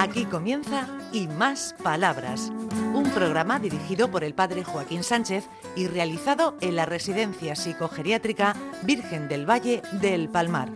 Aquí 0.00 0.24
comienza 0.24 0.88
Y 1.12 1.28
Más 1.28 1.74
Palabras, 1.82 2.50
un 2.94 3.10
programa 3.14 3.58
dirigido 3.58 4.10
por 4.10 4.24
el 4.24 4.32
padre 4.32 4.64
Joaquín 4.64 5.04
Sánchez 5.04 5.46
y 5.76 5.88
realizado 5.88 6.54
en 6.62 6.74
la 6.74 6.86
Residencia 6.86 7.54
Psicogeriátrica 7.54 8.56
Virgen 8.82 9.28
del 9.28 9.44
Valle 9.44 9.82
del 10.00 10.30
Palmar. 10.30 10.70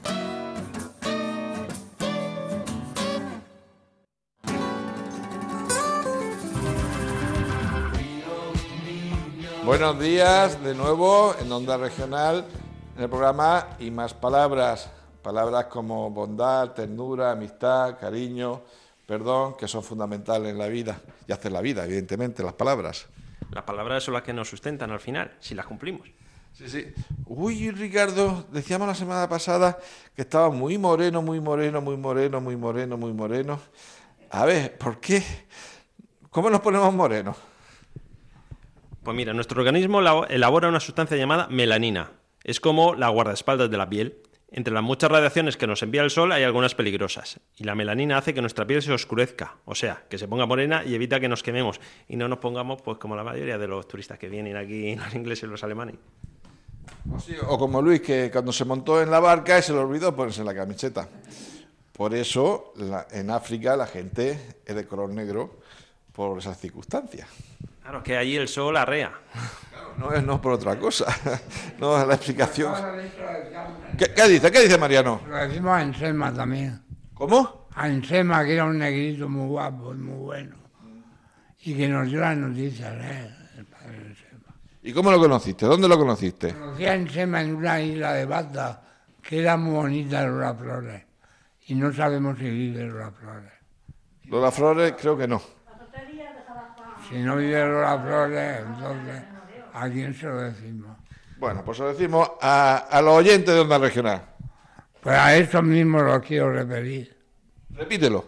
Buenos 9.64 9.98
días 10.00 10.62
de 10.62 10.74
nuevo 10.74 11.34
en 11.40 11.50
Onda 11.50 11.78
Regional, 11.78 12.44
en 12.94 13.02
el 13.04 13.08
programa 13.08 13.68
Y 13.78 13.90
Más 13.90 14.12
Palabras. 14.12 14.90
Palabras 15.22 15.64
como 15.70 16.10
bondad, 16.10 16.72
ternura, 16.72 17.30
amistad, 17.30 17.98
cariño, 17.98 18.60
perdón, 19.06 19.56
que 19.56 19.68
son 19.68 19.82
fundamentales 19.82 20.52
en 20.52 20.58
la 20.58 20.68
vida 20.68 21.00
y 21.26 21.32
hacen 21.32 21.52
la 21.52 21.60
vida, 21.60 21.84
evidentemente, 21.84 22.42
las 22.42 22.54
palabras. 22.54 23.06
Las 23.50 23.64
palabras 23.64 24.02
son 24.02 24.14
las 24.14 24.22
que 24.22 24.32
nos 24.32 24.48
sustentan 24.48 24.90
al 24.90 25.00
final, 25.00 25.36
si 25.40 25.54
las 25.54 25.66
cumplimos. 25.66 26.08
Sí, 26.52 26.68
sí. 26.68 26.86
Uy, 27.26 27.70
Ricardo, 27.72 28.46
decíamos 28.52 28.86
la 28.86 28.94
semana 28.94 29.28
pasada 29.28 29.78
que 30.14 30.22
estaba 30.22 30.50
muy 30.50 30.78
moreno, 30.78 31.20
muy 31.20 31.40
moreno, 31.40 31.80
muy 31.80 31.96
moreno, 31.96 32.40
muy 32.40 32.56
moreno, 32.56 32.96
muy 32.96 33.12
moreno. 33.12 33.60
A 34.30 34.44
ver, 34.44 34.78
¿por 34.78 35.00
qué? 35.00 35.22
¿Cómo 36.30 36.50
nos 36.50 36.60
ponemos 36.60 36.94
morenos? 36.94 37.36
Pues 39.02 39.16
mira, 39.16 39.34
nuestro 39.34 39.60
organismo 39.60 40.00
elabora 40.00 40.68
una 40.68 40.80
sustancia 40.80 41.16
llamada 41.16 41.48
melanina. 41.48 42.12
Es 42.42 42.60
como 42.60 42.94
la 42.94 43.08
guardaespaldas 43.08 43.70
de 43.70 43.76
la 43.76 43.88
piel. 43.88 44.22
Entre 44.56 44.72
las 44.72 44.84
muchas 44.84 45.10
radiaciones 45.10 45.56
que 45.56 45.66
nos 45.66 45.82
envía 45.82 46.02
el 46.02 46.10
sol 46.10 46.30
hay 46.30 46.44
algunas 46.44 46.76
peligrosas, 46.76 47.40
y 47.56 47.64
la 47.64 47.74
melanina 47.74 48.18
hace 48.18 48.32
que 48.34 48.40
nuestra 48.40 48.64
piel 48.64 48.82
se 48.82 48.92
oscurezca, 48.92 49.56
o 49.64 49.74
sea, 49.74 50.04
que 50.08 50.16
se 50.16 50.28
ponga 50.28 50.46
morena 50.46 50.84
y 50.84 50.94
evita 50.94 51.18
que 51.18 51.28
nos 51.28 51.42
quememos 51.42 51.80
y 52.06 52.14
no 52.14 52.28
nos 52.28 52.38
pongamos 52.38 52.80
pues 52.80 52.98
como 52.98 53.16
la 53.16 53.24
mayoría 53.24 53.58
de 53.58 53.66
los 53.66 53.88
turistas 53.88 54.16
que 54.16 54.28
vienen 54.28 54.56
aquí, 54.56 54.94
los 55.04 55.12
ingleses 55.12 55.42
y 55.42 55.46
los 55.48 55.64
alemanes. 55.64 55.96
O, 57.48 57.58
como 57.58 57.82
Luis, 57.82 58.00
que 58.00 58.30
cuando 58.30 58.52
se 58.52 58.64
montó 58.64 59.02
en 59.02 59.10
la 59.10 59.18
barca 59.18 59.60
se 59.60 59.72
le 59.72 59.80
olvidó 59.80 60.14
ponerse 60.14 60.44
la 60.44 60.54
camiseta. 60.54 61.08
Por 61.92 62.14
eso 62.14 62.74
en 63.10 63.30
África 63.30 63.76
la 63.76 63.88
gente 63.88 64.38
es 64.64 64.76
de 64.76 64.86
color 64.86 65.10
negro 65.10 65.58
por 66.12 66.38
esas 66.38 66.60
circunstancias. 66.60 67.26
Claro, 67.84 68.02
que 68.02 68.16
allí 68.16 68.34
el 68.36 68.48
sol 68.48 68.78
arrea. 68.78 69.12
no 69.98 70.10
es 70.10 70.24
no 70.24 70.40
por 70.40 70.52
otra 70.52 70.78
cosa. 70.78 71.04
No 71.78 72.00
es 72.00 72.08
la 72.08 72.14
explicación. 72.14 72.72
¿Qué, 73.98 74.28
dice? 74.28 74.50
¿Qué 74.50 74.62
dice 74.62 74.78
Mariano? 74.78 75.20
Lo 75.28 75.36
decimos 75.36 75.72
a 75.72 75.82
Ensema 75.82 76.32
también. 76.32 76.80
¿Cómo? 77.12 77.68
A 77.74 77.88
Ensema, 77.88 78.42
que 78.42 78.54
era 78.54 78.64
un 78.64 78.78
negrito 78.78 79.28
muy 79.28 79.48
guapo 79.48 79.92
y 79.92 79.98
muy 79.98 80.16
bueno. 80.16 80.56
Y 81.62 81.76
que 81.76 81.86
nos 81.88 82.08
dio 82.08 82.20
las 82.20 82.38
noticias, 82.38 82.94
¿eh? 83.02 83.36
el 83.58 83.66
padre 83.66 83.96
Ensema. 83.98 84.54
¿Y 84.82 84.92
cómo 84.94 85.10
lo 85.10 85.18
conociste? 85.18 85.66
¿Dónde 85.66 85.88
lo 85.88 85.98
conociste? 85.98 86.54
Conocí 86.54 86.86
a 86.86 86.94
Ensema 86.94 87.42
en 87.42 87.54
una 87.54 87.78
isla 87.82 88.14
de 88.14 88.24
Bata, 88.24 88.82
que 89.20 89.40
era 89.40 89.58
muy 89.58 89.74
bonita 89.74 90.24
Lola 90.24 90.54
Flores. 90.54 91.02
Y 91.66 91.74
no 91.74 91.92
sabemos 91.92 92.38
si 92.38 92.48
vive 92.48 92.84
Lola 92.84 93.10
Flores. 93.10 93.52
Lola 94.24 94.50
Flores 94.50 94.94
creo 94.98 95.18
que 95.18 95.28
no. 95.28 95.42
Si 97.14 97.20
no 97.20 97.36
vive 97.36 97.64
Lola 97.64 97.96
Flores, 97.96 98.60
entonces, 98.66 99.22
¿a 99.72 99.88
quién 99.88 100.12
se 100.12 100.26
lo 100.26 100.40
decimos? 100.40 100.96
Bueno, 101.38 101.64
pues 101.64 101.78
lo 101.78 101.94
decimos 101.94 102.28
a, 102.40 103.00
los 103.04 103.14
oyentes 103.14 103.54
de 103.54 103.60
Onda 103.60 103.78
Regional. 103.78 104.22
Pues 105.00 105.16
a 105.16 105.36
eso 105.36 105.62
mismo 105.62 106.02
lo 106.02 106.20
quiero 106.20 106.52
referir. 106.52 107.16
Repítelo. 107.70 108.24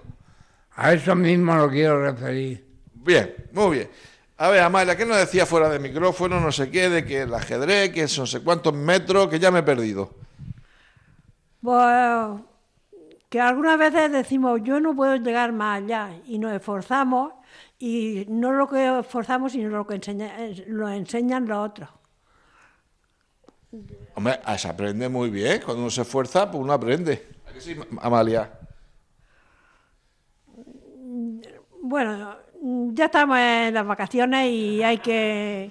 A 0.77 0.93
eso 0.93 1.17
mismo 1.17 1.57
lo 1.57 1.69
quiero 1.69 2.01
referir. 2.01 2.65
Bien, 2.95 3.35
muy 3.51 3.79
bien. 3.79 3.91
A 4.37 4.51
ver, 4.51 4.61
Amalia, 4.63 4.97
¿qué 4.97 5.05
nos 5.05 5.17
decía 5.17 5.47
fuera 5.47 5.69
de 5.69 5.81
micrófono? 5.81 6.39
No 6.39 6.53
sé 6.53 6.71
qué, 6.71 6.89
de 6.89 7.05
que 7.05 7.23
el 7.23 7.35
ajedrez, 7.35 7.91
que 7.91 8.07
son 8.07 8.23
no 8.23 8.27
sé 8.29 8.41
cuántos 8.41 8.73
metros, 8.73 9.27
que 9.27 9.41
ya 9.41 9.51
me 9.51 9.59
he 9.59 9.65
perdido. 9.65 10.15
Pues 11.61 12.41
que 13.29 13.41
algunas 13.41 13.79
veces 13.79 14.13
decimos, 14.13 14.61
yo 14.63 14.81
no 14.81 14.95
puedo 14.95 15.17
llegar 15.17 15.53
más 15.53 15.83
allá, 15.83 16.11
y 16.27 16.39
nos 16.39 16.53
esforzamos, 16.53 17.33
y 17.79 18.25
no 18.29 18.53
lo 18.53 18.69
que 18.69 19.01
esforzamos, 19.01 19.53
sino 19.53 19.69
lo 19.69 19.87
que 19.87 19.97
enseña, 19.97 20.33
lo 20.67 20.89
enseñan 20.89 21.47
los 21.47 21.59
otros. 21.59 21.89
Hombre, 24.15 24.41
se 24.57 24.69
aprende 24.69 25.09
muy 25.09 25.31
bien. 25.31 25.61
Cuando 25.63 25.83
uno 25.83 25.91
se 25.91 26.03
esfuerza, 26.03 26.51
pues 26.51 26.63
uno 26.63 26.73
aprende. 26.73 27.27
¿A 27.49 27.53
qué 27.53 27.61
sí, 27.61 27.77
Amalia? 28.01 28.51
Bueno, 31.83 32.37
ya 32.93 33.07
estamos 33.07 33.39
en 33.39 33.75
las 33.75 33.87
vacaciones 33.87 34.51
y 34.51 34.83
hay 34.83 34.99
que 34.99 35.71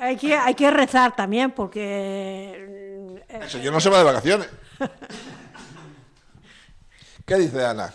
hay 0.00 0.16
que 0.16 0.34
hay 0.36 0.54
que 0.54 0.70
rezar 0.70 1.16
también 1.16 1.50
porque 1.50 3.24
eso 3.28 3.58
yo 3.58 3.72
no 3.72 3.80
se 3.80 3.90
va 3.90 3.98
de 3.98 4.04
vacaciones. 4.04 4.48
¿Qué 7.28 7.36
dice 7.36 7.62
Ana? 7.62 7.92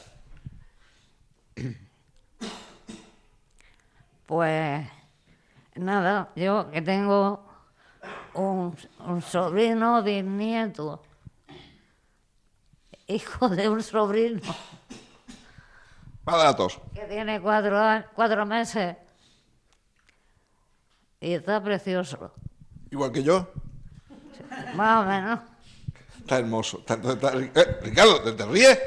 Pues 4.28 4.88
nada, 5.74 6.30
yo 6.36 6.70
que 6.70 6.84
tengo 6.84 7.44
un, 8.36 8.78
sobrino 9.24 10.04
bisnieto, 10.04 11.02
hijo 13.08 13.50
de 13.50 13.70
un 13.70 13.82
sobrino. 13.82 14.40
Para 16.24 16.44
datos. 16.44 16.80
Que 16.94 17.06
tiene 17.06 17.42
cuatro, 17.42 17.80
cuatro 18.14 18.46
meses 18.46 18.98
y 21.20 21.34
está 21.34 21.62
precioso. 21.62 22.36
Igual 22.92 23.12
que 23.12 23.24
yo. 23.24 23.52
Más 24.76 25.04
o 25.04 25.10
menos. 25.10 25.40
Está 26.20 26.38
hermoso. 26.38 26.84
Eh, 26.88 27.80
Ricardo, 27.82 28.22
¿te, 28.22 28.32
¿te, 28.34 28.46
ríes? 28.46 28.80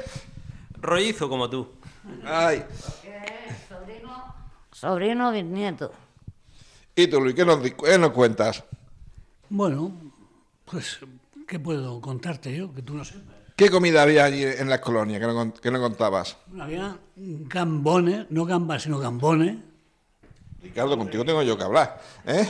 Rollizo 0.81 1.29
como 1.29 1.49
tú. 1.49 1.67
Ay. 2.25 2.63
Sobrino, 3.67 4.35
sobrino 4.71 5.31
bisnieto. 5.31 5.91
¿Y 6.95 7.07
tú, 7.07 7.21
Luis, 7.21 7.35
qué 7.35 7.45
nos, 7.45 7.59
qué 7.59 7.97
nos 7.97 8.11
cuentas? 8.11 8.63
Bueno, 9.49 9.91
pues, 10.65 10.99
¿qué 11.47 11.59
puedo 11.59 12.01
contarte 12.01 12.55
yo 12.55 12.73
que 12.73 12.81
tú 12.81 12.93
no 12.93 13.05
sepas? 13.05 13.35
¿Qué 13.55 13.71
comida 13.71 14.03
había 14.03 14.25
allí 14.25 14.43
en 14.43 14.69
las 14.69 14.79
colonias 14.81 15.19
que 15.19 15.25
no, 15.25 15.53
que 15.53 15.71
no 15.71 15.79
contabas? 15.79 16.37
había 16.59 16.97
gambones, 17.15 18.27
no 18.29 18.45
gambas, 18.45 18.83
sino 18.83 18.99
gambones. 18.99 19.57
Ricardo, 20.61 20.97
contigo 20.97 21.25
tengo 21.25 21.41
yo 21.41 21.57
que 21.57 21.63
hablar. 21.63 21.99
¿eh? 22.25 22.47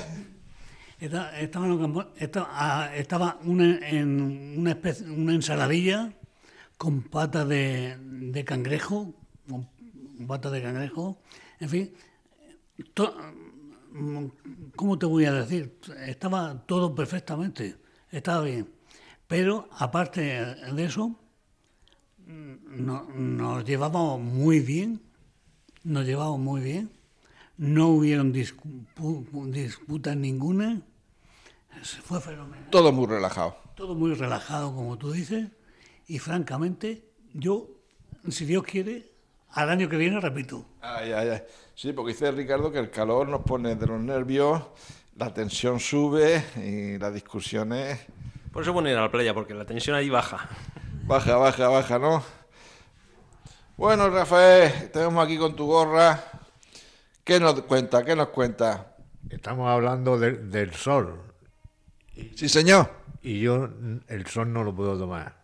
Estaba, 1.00 1.32
ah, 2.52 2.92
estaba, 2.96 3.38
una, 3.44 3.80
en 3.88 4.58
una, 4.58 4.72
especie, 4.72 5.10
una 5.10 5.34
ensaladilla 5.34 6.12
con 6.78 7.02
pata 7.02 7.46
de, 7.46 7.98
de 8.00 8.46
cangrejo, 8.46 9.14
con 9.50 9.68
pata 10.28 10.50
de 10.52 10.62
cangrejo, 10.62 11.20
en 11.60 11.70
fin, 11.70 11.94
¿cómo 14.76 15.00
te 15.00 15.06
voy 15.06 15.26
a 15.26 15.34
decir? 15.34 15.80
Estaba 16.06 16.66
todo 16.66 16.94
perfectamente, 16.94 17.78
estaba 18.12 18.42
bien. 18.42 18.70
Pero 19.28 19.68
aparte 19.72 20.22
de 20.22 20.86
eso, 20.86 21.20
nos 22.28 23.66
llevábamos 23.66 24.22
muy 24.22 24.60
bien, 24.60 25.02
nos 25.84 26.06
llevábamos 26.06 26.40
muy 26.40 26.62
bien, 26.62 26.92
no 27.58 27.90
hubieron 27.90 28.32
disputas 28.32 30.16
ninguna, 30.16 30.82
fue 32.04 32.22
fenomenal. 32.22 32.70
Todo 32.70 32.92
muy 32.92 33.08
relajado. 33.08 33.58
Todo 33.76 33.96
muy 33.96 34.14
relajado, 34.14 34.74
como 34.74 34.98
tú 34.98 35.12
dices, 35.12 35.50
y 36.08 36.20
francamente, 36.20 37.12
yo, 37.34 37.70
si 38.30 38.46
Dios 38.46 38.64
quiere, 38.64 39.12
al 39.52 39.70
año 39.70 39.90
que 39.90 39.98
viene 39.98 40.20
repito. 40.20 40.66
Ay, 40.82 41.12
ay, 41.12 41.30
ay. 41.30 41.44
Sí, 41.76 41.94
porque 41.94 42.14
dice 42.14 42.32
Ricardo 42.32 42.72
que 42.72 42.80
el 42.80 42.90
calor 42.90 43.28
nos 43.28 43.42
pone 43.42 43.76
de 43.76 43.88
los 43.88 44.00
nervios, 44.00 44.64
la 45.16 45.34
tensión 45.34 45.80
sube 45.80 46.44
y 46.56 46.98
las 46.98 47.14
discusiones... 47.14 48.00
Por 48.52 48.64
eso 48.64 48.74
bueno 48.74 48.90
ir 48.90 48.98
a 48.98 49.02
la 49.02 49.12
playa, 49.12 49.34
porque 49.34 49.54
la 49.54 49.66
tensión 49.66 49.96
ahí 49.96 50.10
baja. 50.10 50.50
Baja, 51.06 51.36
baja, 51.36 51.68
baja, 51.68 52.00
¿no? 52.00 52.24
Bueno, 53.76 54.10
Rafael, 54.10 54.90
tenemos 54.92 55.24
aquí 55.24 55.38
con 55.38 55.56
tu 55.56 55.68
gorra. 55.68 56.24
¿Qué 57.24 57.40
nos 57.40 57.62
cuenta? 57.62 58.04
¿Qué 58.04 58.16
nos 58.16 58.30
cuenta? 58.30 58.96
Estamos 59.30 59.70
hablando 59.70 60.18
del 60.18 60.74
sol. 60.74 61.22
Sí, 62.36 62.50
señor. 62.50 62.90
Y 63.22 63.42
yo 63.42 63.70
el 64.08 64.26
sol 64.26 64.52
no 64.52 64.64
lo 64.64 64.74
puedo 64.74 64.98
tomar. 64.98 65.36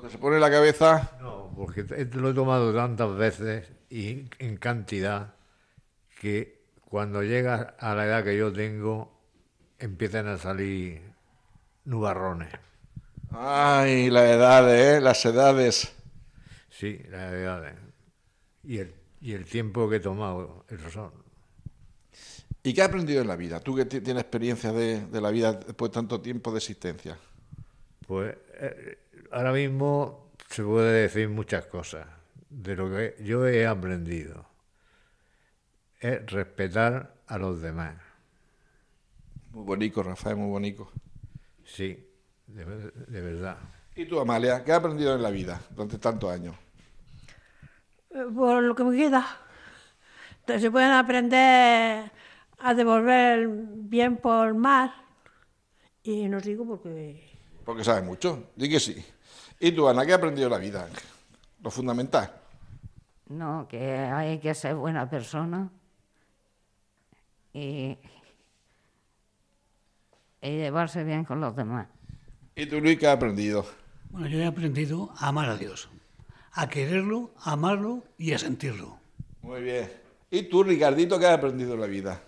Cuando 0.00 0.10
se 0.10 0.18
pone 0.18 0.40
la 0.40 0.50
cabeza... 0.50 1.18
No, 1.20 1.52
porque 1.54 1.82
lo 2.14 2.30
he 2.30 2.34
tomado 2.34 2.72
tantas 2.74 3.14
veces 3.16 3.70
y 3.90 4.24
en 4.38 4.56
cantidad 4.56 5.34
que 6.18 6.64
cuando 6.80 7.22
llegas 7.22 7.74
a 7.78 7.94
la 7.94 8.06
edad 8.06 8.24
que 8.24 8.34
yo 8.34 8.50
tengo, 8.50 9.20
empiezan 9.78 10.26
a 10.28 10.38
salir 10.38 11.02
nubarrones. 11.84 12.48
Ay, 13.30 14.08
la 14.08 14.30
edad, 14.32 14.74
¿eh? 14.74 15.02
Las 15.02 15.22
edades. 15.26 15.92
Sí, 16.70 17.02
las 17.10 17.32
edades. 17.34 17.74
y 18.64 18.78
el, 18.78 18.94
y 19.20 19.34
el 19.34 19.44
tiempo 19.44 19.86
que 19.90 19.96
he 19.96 20.00
tomado 20.00 20.64
el 20.70 20.80
sol. 20.90 21.12
¿Y 22.62 22.72
qué 22.72 22.80
has 22.80 22.88
aprendido 22.88 23.20
en 23.20 23.28
la 23.28 23.36
vida? 23.36 23.60
Tú 23.60 23.76
que 23.76 23.84
ti- 23.84 24.00
tienes 24.00 24.22
experiencia 24.22 24.72
de, 24.72 25.04
de 25.06 25.20
la 25.20 25.30
vida 25.30 25.52
después 25.52 25.90
de 25.90 25.94
tanto 25.94 26.22
tiempo 26.22 26.52
de 26.52 26.56
existencia. 26.56 27.18
Pues 28.06 28.34
eh, 28.54 28.98
ahora 29.30 29.52
mismo 29.52 30.30
se 30.48 30.62
puede 30.64 31.02
decir 31.02 31.28
muchas 31.28 31.66
cosas. 31.66 32.06
De 32.48 32.74
lo 32.76 32.90
que 32.90 33.16
yo 33.22 33.46
he 33.46 33.66
aprendido 33.66 34.46
es 36.00 36.26
respetar 36.26 37.14
a 37.28 37.38
los 37.38 37.62
demás. 37.62 37.94
Muy 39.52 39.64
bonito, 39.64 40.02
Rafael, 40.02 40.36
muy 40.36 40.48
bonito. 40.48 40.90
Sí, 41.64 42.06
de, 42.46 42.64
ver- 42.64 42.92
de 42.94 43.20
verdad. 43.20 43.58
¿Y 43.94 44.06
tú, 44.06 44.18
Amalia, 44.20 44.64
qué 44.64 44.72
has 44.72 44.78
aprendido 44.78 45.14
en 45.14 45.22
la 45.22 45.30
vida 45.30 45.60
durante 45.70 45.98
tantos 45.98 46.32
años? 46.32 46.56
Eh, 48.10 48.24
Por 48.34 48.62
lo 48.62 48.74
que 48.74 48.84
me 48.84 48.96
queda. 48.96 49.22
Entonces, 50.40 50.62
se 50.62 50.70
pueden 50.70 50.90
aprender 50.92 52.10
a 52.58 52.74
devolver 52.74 53.48
bien 53.48 54.16
por 54.16 54.54
mar. 54.54 54.92
Y 56.02 56.28
no 56.28 56.38
os 56.38 56.44
digo 56.44 56.66
porque 56.66 57.39
Porque 57.64 57.84
sabes 57.84 58.04
mucho. 58.04 58.50
Di 58.56 58.68
que 58.68 58.80
sí. 58.80 59.04
¿Y 59.58 59.72
tú, 59.72 59.88
Ana, 59.88 60.06
qué 60.06 60.12
has 60.12 60.18
aprendido 60.18 60.46
en 60.46 60.52
la 60.52 60.58
vida? 60.58 60.88
Lo 61.62 61.70
fundamental. 61.70 62.32
No, 63.28 63.66
que 63.68 63.96
hay 63.96 64.38
que 64.38 64.54
ser 64.54 64.74
buena 64.74 65.08
persona 65.08 65.70
y, 67.52 67.96
y 70.40 70.50
llevarse 70.50 71.04
bien 71.04 71.24
con 71.24 71.40
los 71.40 71.54
demás. 71.54 71.86
¿Y 72.56 72.66
tú, 72.66 72.80
Luis, 72.80 72.98
qué 72.98 73.06
has 73.06 73.16
aprendido? 73.16 73.66
Bueno, 74.10 74.26
yo 74.26 74.38
he 74.38 74.46
aprendido 74.46 75.12
a 75.18 75.28
amar 75.28 75.48
a 75.48 75.56
Dios, 75.56 75.88
a 76.52 76.68
quererlo, 76.68 77.30
a 77.38 77.52
amarlo 77.52 78.02
y 78.18 78.32
a 78.32 78.38
sentirlo. 78.38 78.98
Muy 79.42 79.62
bien. 79.62 79.92
¿Y 80.30 80.42
tú, 80.44 80.64
Ricardito, 80.64 81.18
qué 81.18 81.26
has 81.26 81.38
aprendido 81.38 81.74
en 81.74 81.80
la 81.80 81.86
vida? 81.86 82.20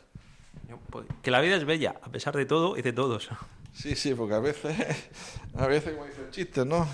Yo, 0.69 0.79
pues, 0.91 1.07
Que 1.23 1.31
la 1.31 1.41
vida 1.41 1.57
es 1.57 1.65
bella, 1.65 1.97
a 2.03 2.11
pesar 2.11 2.37
de 2.37 2.47
todo 2.47 2.77
y 2.77 2.83
de 2.83 2.93
todos. 2.93 3.29
Sí, 3.73 3.95
sí, 3.95 4.15
porque 4.15 4.35
a 4.35 4.41
veces, 4.41 4.77
a 5.57 5.67
veces 5.67 5.93
como 5.93 6.07
dice 6.07 6.21
el 6.23 6.31
chiste, 6.31 6.65
¿no? 6.65 6.87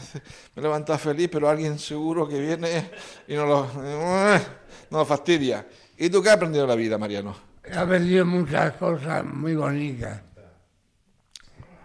Me 0.54 0.62
levanta 0.62 0.96
feliz, 0.96 1.28
pero 1.30 1.48
alguien 1.48 1.78
seguro 1.78 2.28
que 2.28 2.40
viene 2.40 2.90
y 3.26 3.34
nos 3.34 3.48
lo, 3.48 3.82
nos 3.82 4.42
lo 4.90 5.04
fastidia. 5.04 5.66
¿Y 5.96 6.08
tú 6.08 6.22
qué 6.22 6.30
has 6.30 6.36
aprendido 6.36 6.64
en 6.64 6.70
la 6.70 6.76
vida, 6.76 6.96
Mariano? 6.96 7.36
He 7.64 7.76
aprendido 7.76 8.24
muchas 8.24 8.74
cosas 8.74 9.24
muy 9.24 9.54
bonitas. 9.54 10.20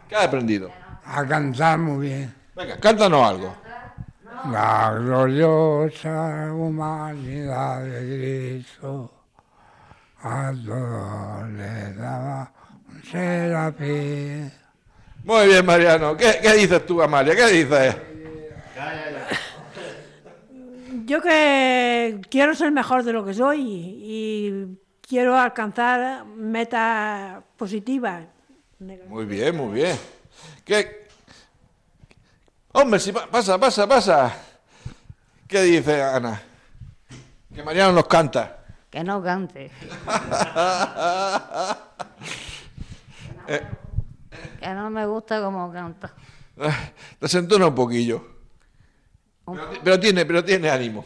¿Qué 0.07 0.15
has 0.15 0.25
aprendido? 0.25 0.71
A 1.03 1.25
cantar 1.27 1.79
muy 1.79 2.07
bien. 2.07 2.33
Venga, 2.55 2.79
cántanos 2.79 3.27
algo. 3.27 3.55
La 4.51 4.93
gloriosa 4.99 6.51
humanidad 6.53 7.83
de 7.83 8.61
Cristo 8.61 9.11
a 10.21 10.53
todos 10.65 11.49
les 11.49 11.97
daba 11.97 12.51
un 12.89 13.03
serafín. 13.03 14.62
Muy 15.23 15.47
bien, 15.47 15.65
Mariano. 15.65 16.17
¿Qué, 16.17 16.39
qué 16.41 16.53
dices 16.53 16.85
tú, 16.85 17.01
Amalia? 17.01 17.35
¿Qué 17.35 17.47
dices? 17.47 17.95
yo 21.05 21.21
que 21.21 22.19
quiero 22.29 22.55
ser 22.55 22.71
mejor 22.71 23.03
de 23.03 23.11
lo 23.13 23.25
que 23.25 23.33
soy 23.33 23.59
y 23.61 24.77
quiero 25.07 25.37
alcanzar 25.37 26.25
metas 26.25 27.43
positivas. 27.57 28.23
Muy 29.07 29.25
bien, 29.25 29.55
muy 29.55 29.73
bien. 29.81 29.97
¿Qué? 30.65 31.07
Hombre, 32.73 32.99
si 32.99 33.11
pa- 33.11 33.27
pasa, 33.27 33.57
pasa, 33.57 33.87
pasa. 33.87 34.35
¿Qué 35.47 35.61
dice 35.63 36.01
Ana? 36.01 36.41
Que 37.53 37.63
Mariano 37.63 37.93
nos 37.93 38.07
canta. 38.07 38.59
Que 38.89 39.03
no 39.03 39.21
cante. 39.21 39.71
Que 44.63 44.69
no 44.73 44.89
me 44.89 45.05
gusta 45.05 45.41
cómo 45.41 45.69
canta. 45.73 46.13
Te 47.19 47.27
sentona 47.27 47.67
un 47.67 47.75
poquillo. 47.75 48.25
Pero, 49.45 49.67
ti- 49.67 49.79
pero 49.83 49.99
tiene, 49.99 50.25
pero 50.25 50.45
tiene 50.45 50.69
ánimo. 50.69 51.03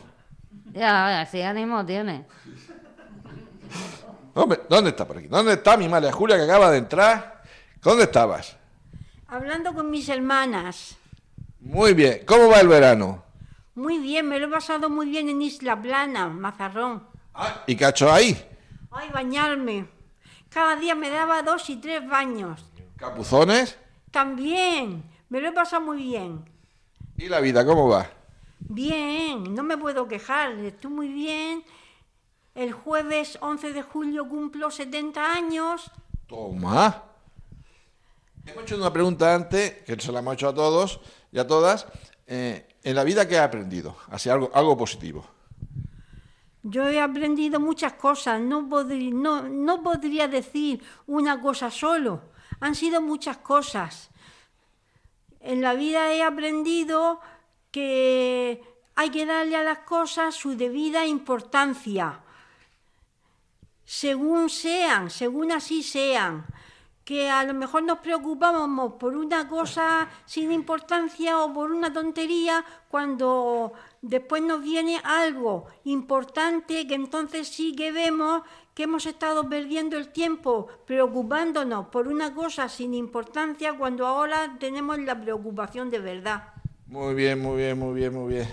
Ya, 0.74 1.26
si 1.26 1.42
ánimo 1.42 1.84
tiene. 1.84 2.26
Hombre, 4.36 4.60
¿dónde 4.70 4.92
está 4.92 5.08
por 5.08 5.18
aquí? 5.18 5.28
¿Dónde 5.28 5.54
está 5.54 5.76
mi 5.76 5.90
María 5.90 6.12
Julia 6.12 6.38
que 6.38 6.44
acaba 6.44 6.70
de 6.70 6.78
entrar? 6.78 7.42
¿Dónde 7.82 8.04
estabas? 8.04 8.56
Hablando 9.28 9.74
con 9.74 9.90
mis 9.90 10.08
hermanas. 10.08 10.96
Muy 11.60 11.96
bien. 11.96 12.22
¿Cómo 12.28 12.50
va 12.50 12.60
el 12.60 12.68
verano? 12.68 13.24
Muy 13.74 13.98
bien, 13.98 14.28
me 14.30 14.38
lo 14.40 14.46
he 14.46 14.52
pasado 14.52 14.88
muy 14.88 15.10
bien 15.10 15.30
en 15.30 15.42
Isla 15.42 15.82
Plana, 15.82 16.28
Mazarrón. 16.28 17.04
¿Y 17.66 17.76
qué 17.76 17.86
ha 17.86 17.90
hecho 17.90 18.12
ahí? 18.14 18.40
Ay, 18.92 19.10
bañarme. 19.12 19.88
Cada 20.50 20.76
día 20.76 20.94
me 20.94 21.10
daba 21.10 21.42
dos 21.42 21.68
y 21.72 21.78
tres 21.78 22.08
baños. 22.08 22.64
¿Capuzones? 22.98 23.78
También, 24.12 25.04
me 25.30 25.40
lo 25.42 25.50
he 25.50 25.52
pasado 25.52 25.82
muy 25.86 25.98
bien. 25.98 26.44
¿Y 27.18 27.28
la 27.30 27.40
vida 27.40 27.66
cómo 27.66 27.88
va? 27.88 28.10
Bien, 28.60 29.54
no 29.54 29.64
me 29.64 29.78
puedo 29.78 30.08
quejar, 30.08 30.52
estoy 30.60 30.92
muy 30.92 31.08
bien. 31.10 31.64
El 32.56 32.74
jueves 32.74 33.38
11 33.42 33.72
de 33.74 33.82
julio 33.84 34.28
cumplo 34.28 34.72
70 34.72 35.32
años. 35.34 35.92
Toma. 36.28 37.04
Hemos 38.46 38.64
hecho 38.64 38.78
una 38.78 38.92
pregunta 38.92 39.36
antes, 39.36 39.84
que 39.84 40.00
se 40.00 40.12
la 40.12 40.20
hemos 40.20 40.34
hecho 40.36 40.50
a 40.50 40.54
todos 40.56 41.00
y 41.32 41.38
a 41.40 41.46
todas. 41.46 41.86
Eh, 42.26 42.68
en 42.84 42.96
la 42.96 43.04
vida, 43.04 43.28
¿qué 43.28 43.38
ha 43.38 43.44
aprendido? 43.44 43.96
Así, 44.10 44.30
algo, 44.30 44.50
algo 44.54 44.76
positivo. 44.78 45.26
Yo 46.64 46.88
he 46.90 47.00
aprendido 47.00 47.60
muchas 47.60 47.94
cosas, 47.94 48.42
no, 48.42 48.68
podri- 48.68 49.14
no, 49.14 49.44
no 49.48 49.84
podría 49.84 50.28
decir 50.28 50.82
una 51.06 51.40
cosa 51.42 51.70
solo, 51.72 52.22
han 52.60 52.76
sido 52.76 53.02
muchas 53.02 53.38
cosas. 53.38 54.10
En 55.40 55.62
la 55.62 55.74
vida 55.74 56.12
he 56.12 56.24
aprendido 56.24 57.20
que 57.72 58.62
hay 58.96 59.10
que 59.12 59.26
darle 59.26 59.56
a 59.56 59.64
las 59.64 59.80
cosas 59.80 60.36
su 60.36 60.58
debida 60.58 61.06
importancia, 61.06 62.20
según 63.86 64.50
sean, 64.50 65.10
según 65.10 65.52
así 65.52 65.84
sean. 65.84 66.46
Que 67.06 67.30
a 67.30 67.44
lo 67.46 67.54
mejor 67.54 67.84
nos 67.84 68.00
preocupamos 68.00 68.94
por 69.00 69.16
una 69.16 69.48
cosa 69.48 70.10
sin 70.26 70.52
importancia 70.52 71.40
o 71.40 71.54
por 71.54 71.72
una 71.72 71.94
tontería 71.94 72.66
cuando 72.90 73.72
después 74.02 74.42
nos 74.44 74.62
viene 74.62 75.00
algo 75.04 75.66
importante 75.86 76.88
que 76.88 76.96
entonces 76.96 77.48
sí 77.48 77.76
que 77.76 77.92
vemos 77.92 78.44
que 78.74 78.84
hemos 78.84 79.06
estado 79.08 79.50
perdiendo 79.50 79.98
el 79.98 80.10
tiempo 80.10 80.68
preocupándonos 80.86 81.88
por 81.88 82.08
una 82.08 82.34
cosa 82.34 82.70
sin 82.70 82.94
importancia 82.94 83.74
cuando 83.78 84.06
ahora 84.06 84.56
tenemos 84.60 85.00
la 85.00 85.20
preocupación 85.20 85.90
de 85.90 86.00
verdad. 86.00 86.50
Muy 86.86 87.16
bien, 87.16 87.40
muy 87.40 87.58
bien, 87.58 87.78
muy 87.80 87.94
bien, 88.00 88.14
muy 88.14 88.34
bien. 88.34 88.48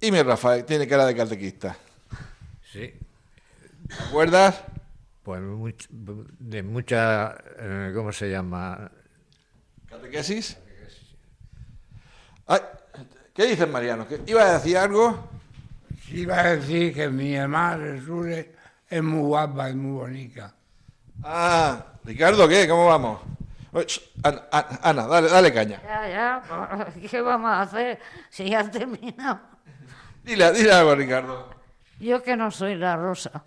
Y 0.00 0.10
mi 0.10 0.22
Rafael, 0.22 0.64
tiene 0.64 0.88
cara 0.88 1.04
de 1.06 1.14
catequista. 1.14 1.76
Sí, 2.72 2.92
¿Te 3.88 4.02
acuerdas? 4.08 4.64
pues 5.22 5.40
much- 5.42 5.86
de 5.90 6.62
muchas, 6.64 7.34
eh, 7.58 7.92
¿cómo 7.94 8.10
se 8.10 8.28
llama? 8.30 8.90
¿Catequesis? 9.88 10.58
Ay, 12.46 12.60
¿Qué 13.34 13.46
dices, 13.46 13.68
Mariano? 13.68 14.06
¿Que 14.06 14.20
¿Iba 14.26 14.42
a 14.42 14.52
decir 14.54 14.76
algo? 14.76 15.28
Sí 16.06 16.20
iba 16.20 16.38
a 16.38 16.56
decir 16.56 16.94
que 16.94 17.08
mi 17.08 17.34
hermana 17.34 17.76
Resure 17.78 18.54
es 18.88 19.02
muy 19.02 19.22
guapa 19.22 19.70
y 19.70 19.74
muy 19.74 19.92
bonita. 20.00 20.52
Ah, 21.22 21.82
Ricardo, 22.04 22.46
¿qué? 22.48 22.68
¿Cómo 22.68 22.86
vamos? 22.86 23.20
Ana, 24.22 24.42
Ana, 24.50 24.78
Ana, 24.82 25.06
dale, 25.06 25.28
dale 25.30 25.52
caña. 25.52 25.80
Ya, 25.82 26.08
ya, 26.08 27.00
¿qué 27.10 27.20
vamos 27.22 27.50
a 27.50 27.62
hacer 27.62 27.98
si 28.28 28.50
ya 28.50 28.60
has 28.60 28.70
terminado? 28.70 29.40
Dile, 30.22 30.52
dile 30.52 30.72
algo, 30.72 30.94
Ricardo. 30.94 31.48
Yo 31.98 32.22
que 32.22 32.36
no 32.36 32.50
soy 32.50 32.74
la 32.74 32.96
rosa. 32.96 33.44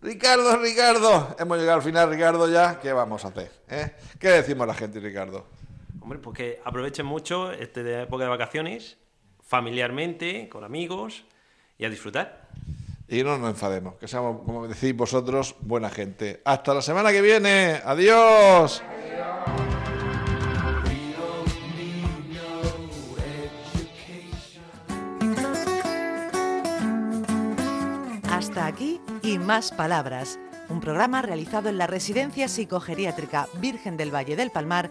Ricardo, 0.00 0.56
Ricardo. 0.56 1.36
Hemos 1.38 1.58
llegado 1.58 1.76
al 1.76 1.82
final, 1.84 2.10
Ricardo, 2.10 2.50
ya. 2.50 2.80
¿Qué 2.80 2.92
vamos 2.92 3.24
a 3.24 3.28
hacer? 3.28 3.52
eh? 3.68 3.94
¿Qué 4.18 4.28
decimos 4.30 4.64
a 4.64 4.66
la 4.68 4.74
gente, 4.74 4.98
Ricardo? 4.98 5.46
Hombre, 6.02 6.18
pues 6.18 6.36
que 6.36 6.60
aprovechen 6.64 7.06
mucho 7.06 7.52
esta 7.52 7.80
época 8.02 8.24
de 8.24 8.30
vacaciones, 8.30 8.98
familiarmente, 9.40 10.48
con 10.48 10.64
amigos 10.64 11.24
y 11.78 11.84
a 11.84 11.90
disfrutar. 11.90 12.48
Y 13.06 13.22
no 13.22 13.38
nos 13.38 13.50
enfademos, 13.50 13.94
que 13.96 14.08
seamos, 14.08 14.42
como 14.44 14.66
decís 14.66 14.96
vosotros, 14.96 15.54
buena 15.60 15.90
gente. 15.90 16.42
Hasta 16.44 16.74
la 16.74 16.82
semana 16.82 17.12
que 17.12 17.22
viene. 17.22 17.80
Adiós. 17.84 18.82
Hasta 28.28 28.66
aquí 28.66 29.00
y 29.22 29.38
más 29.38 29.70
palabras. 29.70 30.40
Un 30.68 30.80
programa 30.80 31.22
realizado 31.22 31.68
en 31.68 31.78
la 31.78 31.86
Residencia 31.86 32.48
Psicogeriátrica 32.48 33.46
Virgen 33.60 33.96
del 33.96 34.12
Valle 34.12 34.34
del 34.34 34.50
Palmar 34.50 34.90